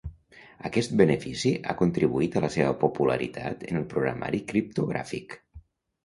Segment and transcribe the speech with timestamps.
[0.67, 5.37] Aquest benefici ha contribuït a la seva popularitat en el programari criptogràfic.